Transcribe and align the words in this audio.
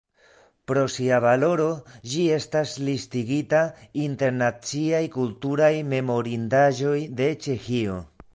Pro 0.69 0.83
sia 0.93 1.17
valoro 1.25 1.67
ĝi 2.13 2.23
estas 2.37 2.73
listigita 2.87 3.61
inter 4.05 4.33
Naciaj 4.39 5.03
kulturaj 5.19 5.71
memorindaĵoj 5.93 6.97
de 7.23 7.31
Ĉeĥio. 7.47 8.05